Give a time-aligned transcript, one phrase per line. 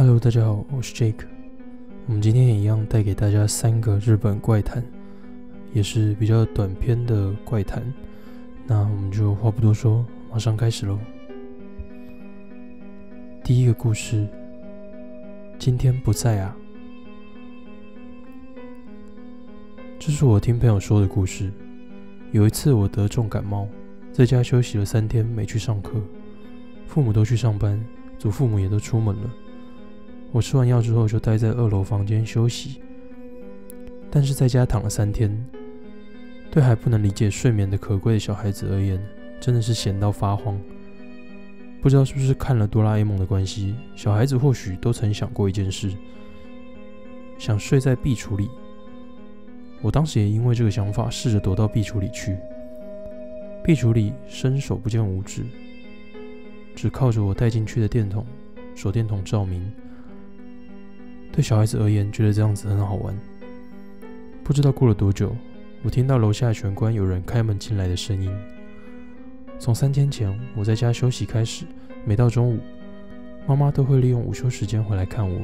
[0.00, 1.26] Hello，大家好，我是 Jake。
[2.06, 4.82] 我们今天也一样带给大家三个日本怪谈，
[5.74, 7.82] 也是比较短篇的怪谈。
[8.66, 10.98] 那我们就话不多说，马上开始喽。
[13.44, 14.26] 第一个故事，
[15.58, 16.56] 今天不在啊。
[19.98, 21.52] 这是我听朋友说的故事。
[22.32, 23.68] 有一次我得重感冒，
[24.14, 26.00] 在家休息了三天，没去上课。
[26.86, 27.78] 父母都去上班，
[28.18, 29.30] 祖父母也都出门了。
[30.32, 32.80] 我吃完药之后就待在二楼房间休息。
[34.10, 35.30] 但是在家躺了三天，
[36.50, 39.00] 对还不能理解睡眠的可贵的小孩子而言，
[39.40, 40.60] 真的是闲到发慌。
[41.80, 45.90] 不知道是不是看了哆啦 A 梦的关系，小孩子或许都曾想过一件事：
[47.38, 48.50] 想睡在壁橱里。
[49.80, 52.36] 我当时也因为这个想法，试着躲到壁橱里去。
[53.64, 55.44] 壁橱里伸手不见五指，
[56.74, 58.26] 只靠着我带进去的电筒，
[58.74, 59.72] 手电筒照明。
[61.32, 63.16] 对小孩子而言，觉得这样子很好玩。
[64.42, 65.34] 不知道过了多久，
[65.82, 68.30] 我听到楼下玄关有人开门进来的声音。
[69.58, 71.64] 从三天前我在家休息开始，
[72.04, 72.58] 每到中午，
[73.46, 75.40] 妈妈都会利用午休时间回来看我。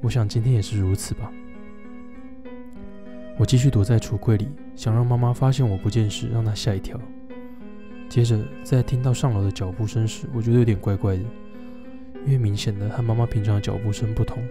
[0.00, 1.30] 我想今天也是如此吧。
[3.36, 6.98] 我继续躲在橱柜里，想让妈妈发现我不见时，让她吓一跳。
[8.08, 11.22] 接着，在听到上楼的脚步声时，我觉得有点怪怪的，
[12.26, 14.42] 越明显的和妈妈平常的脚步声不同。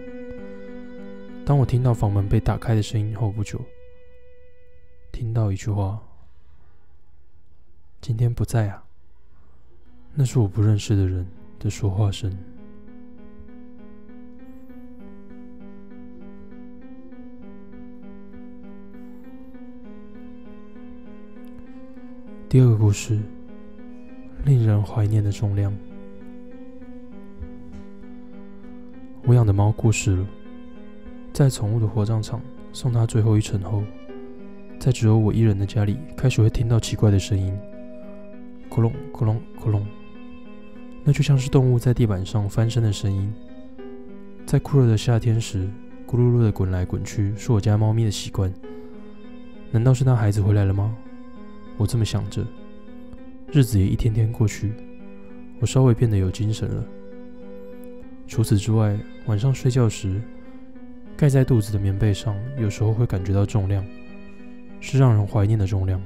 [1.44, 3.60] 当我听到房门被打开的声音后不久，
[5.12, 6.02] 听到一句话
[8.02, 8.84] ：“今天不在啊。”
[10.14, 11.26] 那是我不认识的人
[11.58, 12.36] 的说话声。
[22.48, 23.18] 第二个故事，
[24.44, 25.72] 令人怀念的重量。
[29.28, 30.26] 我养的猫过世了，
[31.34, 32.40] 在宠物的火葬场
[32.72, 33.84] 送它最后一程后，
[34.78, 37.54] 在只有我一人的家里，开始会听到奇怪的声音，
[38.70, 39.84] 咕隆咕隆咕隆，
[41.04, 43.30] 那就像是动物在地板上翻身的声音。
[44.46, 45.68] 在酷热的夏天时，
[46.06, 48.50] 咕噜噜的滚来滚去，是我家猫咪的习惯。
[49.70, 50.96] 难道是那孩子回来了吗？
[51.76, 52.42] 我这么想着，
[53.52, 54.72] 日子也一天天过去，
[55.60, 56.82] 我稍微变得有精神了。
[58.28, 58.94] 除此之外，
[59.26, 60.20] 晚上睡觉时，
[61.16, 63.82] 盖在肚子的棉被上，有时候会感觉到重量，
[64.80, 66.00] 是让人怀念的重量。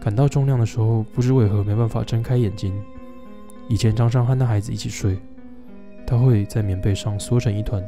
[0.00, 2.72] 感到重量的时候，不知为何没办法睁开眼睛。
[3.68, 5.18] 以前常常和那孩子一起睡，
[6.06, 7.84] 他会在棉被上缩成一团，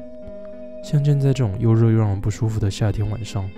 [0.82, 3.48] 像现在这种又热又让人不舒服的夏天晚上。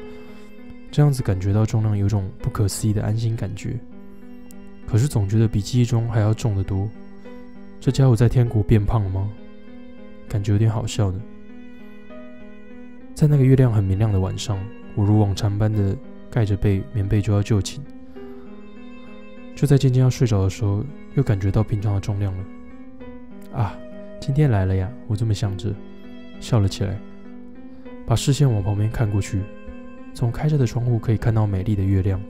[0.90, 3.80] 这样子感觉到重量，有种不可思议的安心感觉。
[4.86, 6.86] 可是总觉得比记忆中还要重得多。
[7.82, 9.28] 这家伙在天国变胖了吗？
[10.28, 11.20] 感觉有点好笑呢。
[13.12, 14.56] 在那个月亮很明亮的晚上，
[14.94, 15.96] 我如往常般的
[16.30, 17.82] 盖着被，棉被就要就寝。
[19.56, 20.84] 就在渐渐要睡着的时候，
[21.16, 22.44] 又感觉到平常的重量了。
[23.52, 23.76] 啊，
[24.20, 24.88] 今天来了呀！
[25.08, 25.74] 我这么想着，
[26.38, 26.96] 笑了起来，
[28.06, 29.40] 把视线往旁边看过去。
[30.14, 32.22] 从开着的窗户可以看到美丽的月亮。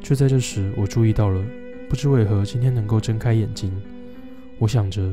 [0.00, 1.44] 就在这时，我注意到了，
[1.90, 3.70] 不知为何今天能够睁开眼睛。
[4.62, 5.12] 我想着，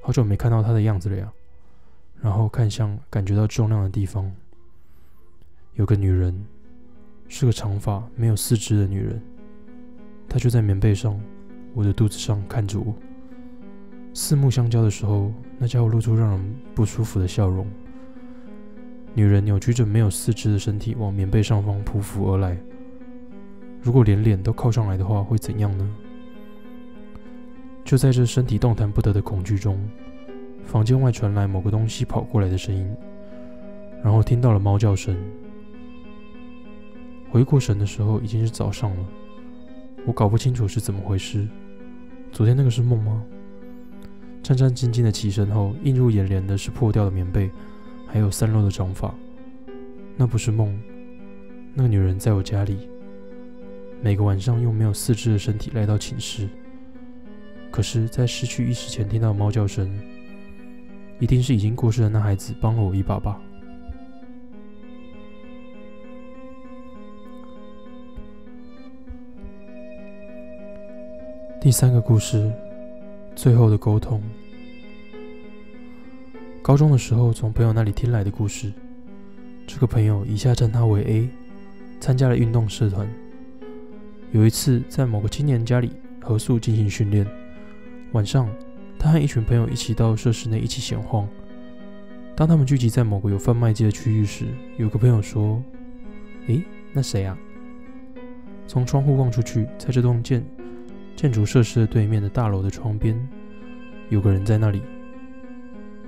[0.00, 1.32] 好久没看到他的样子了呀。
[2.22, 4.32] 然后看向感觉到重量的地方，
[5.74, 6.46] 有个女人，
[7.26, 9.20] 是个长发、没有四肢的女人。
[10.28, 11.20] 她就在棉被上，
[11.74, 12.94] 我的肚子上看着我。
[14.14, 17.66] 四目相交的时候，那家伙露出让人不舒服的笑容。
[19.14, 22.56] 女人扭曲着没有四肢的身体往棉被上方匍匐而来。
[23.82, 25.96] 如果连脸都靠上来的话，会怎样呢？
[27.86, 29.78] 就在这身体动弹不得的恐惧中，
[30.64, 32.84] 房间外传来某个东西跑过来的声音，
[34.02, 35.16] 然后听到了猫叫声。
[37.30, 39.06] 回过神的时候，已经是早上了。
[40.04, 41.46] 我搞不清楚是怎么回事。
[42.32, 43.22] 昨天那个是梦吗？
[44.42, 47.48] 战战兢兢的起身后，映入眼帘的是破掉的棉被。
[48.08, 49.14] 还有散落的长发，
[50.16, 50.76] 那不是梦。
[51.72, 52.88] 那个女人在我家里，
[54.00, 56.48] 每个晚上用没有四肢的身体来到寝室。
[57.76, 59.86] 可是，在失去意识前听到猫叫声，
[61.20, 63.38] 一定是已经过世的那孩子帮了我一把吧。
[71.60, 72.50] 第三个故事，
[73.34, 74.22] 最后的沟通。
[76.62, 78.72] 高中的时候，从朋友那里听来的故事。
[79.66, 81.28] 这个朋友以下称他为 A，
[82.00, 83.06] 参加了运动社团。
[84.32, 87.26] 有一次，在某个青年家里合宿进行训练，
[88.12, 88.48] 晚上
[88.98, 91.28] 他和一群朋友一起到设施内一起闲晃。
[92.34, 95.62] 当他们聚集在某个有贩卖机的区域时，有个朋友说
[96.48, 96.62] ：“诶，
[96.92, 97.38] 那谁啊？”
[98.66, 100.44] 从窗户望出去，在这栋建
[101.14, 103.16] 建筑设施的对面的大楼的窗边，
[104.10, 104.82] 有个人在那里。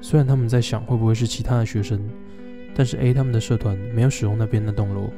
[0.00, 2.00] 虽然他们在想会不会是其他的学生，
[2.74, 5.10] 但是 A 他们的社团没有使用那边那栋楼，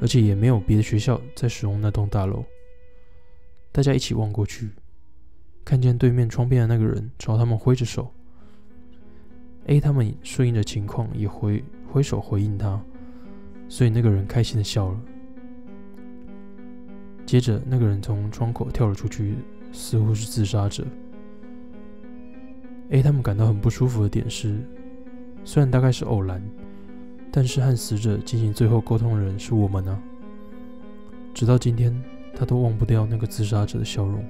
[0.00, 2.44] 而且也没有别的学校在使用那栋大楼。
[3.72, 4.70] 大家一起望过去，
[5.64, 8.12] 看见对面窗边的那个人朝他们挥着手。
[9.66, 12.80] A 他们顺应着情况，也挥挥手回应他，
[13.68, 15.00] 所以那个人开心的笑了。
[17.26, 19.36] 接着，那个人从窗口跳了出去，
[19.70, 20.84] 似乎是自杀者。
[22.88, 24.58] A 他们感到很不舒服的点是，
[25.44, 26.42] 虽然大概是偶然，
[27.30, 30.02] 但是和死者进行最后沟通的人是我们啊。
[31.32, 31.94] 直到今天，
[32.34, 34.24] 他都忘不掉那个自杀者的笑容。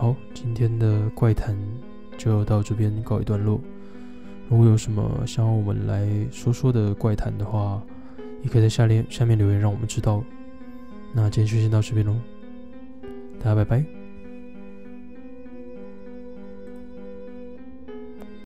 [0.00, 1.54] 好，今天的怪谈
[2.16, 3.60] 就到这边告一段落。
[4.48, 7.82] 如果有什么想要我们来说说的怪谈的话，
[8.42, 10.24] 也可以在下面下面留言让我们知道。
[11.12, 12.16] 那今天就先到这边喽，
[13.40, 13.99] 大家拜拜。